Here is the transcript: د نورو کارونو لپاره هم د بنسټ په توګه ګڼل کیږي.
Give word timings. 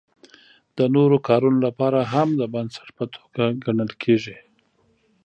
د 0.77 0.79
نورو 0.95 1.17
کارونو 1.27 1.59
لپاره 1.67 1.99
هم 2.13 2.29
د 2.41 2.43
بنسټ 2.53 2.87
په 2.97 3.05
توګه 3.15 3.43
ګڼل 3.63 3.91
کیږي. 4.03 4.37